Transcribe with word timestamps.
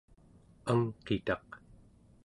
angqitaq 0.71 1.47